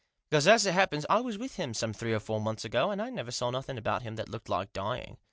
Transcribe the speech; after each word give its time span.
Because, 0.31 0.47
as 0.47 0.65
it 0.65 0.73
happens, 0.73 1.05
I 1.11 1.21
was 1.21 1.37
with 1.37 1.57
him 1.57 1.75
some 1.75 1.93
three 1.93 2.11
or 2.11 2.19
four 2.19 2.41
months 2.41 2.65
ago, 2.65 2.89
and 2.89 2.99
I 2.99 3.11
never 3.11 3.29
saw 3.29 3.51
nothing 3.51 3.77
about 3.77 4.01
him 4.01 4.15
that 4.15 4.29
looked 4.29 4.49
like 4.49 4.73
dying. 4.73 5.19